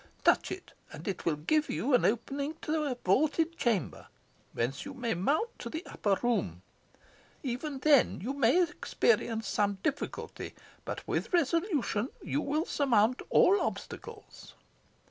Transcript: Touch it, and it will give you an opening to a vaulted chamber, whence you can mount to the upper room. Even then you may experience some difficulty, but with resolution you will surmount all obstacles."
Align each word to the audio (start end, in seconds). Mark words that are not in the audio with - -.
Touch 0.23 0.51
it, 0.51 0.71
and 0.91 1.07
it 1.07 1.25
will 1.27 1.35
give 1.35 1.69
you 1.69 1.93
an 1.93 2.03
opening 2.05 2.55
to 2.63 2.85
a 2.85 2.95
vaulted 3.05 3.55
chamber, 3.55 4.07
whence 4.53 4.83
you 4.83 4.95
can 4.95 5.21
mount 5.21 5.49
to 5.59 5.69
the 5.69 5.85
upper 5.85 6.17
room. 6.23 6.63
Even 7.43 7.77
then 7.77 8.19
you 8.19 8.33
may 8.33 8.63
experience 8.63 9.47
some 9.47 9.77
difficulty, 9.83 10.55
but 10.85 11.07
with 11.07 11.31
resolution 11.33 12.09
you 12.23 12.41
will 12.41 12.65
surmount 12.65 13.21
all 13.29 13.61
obstacles." 13.61 14.55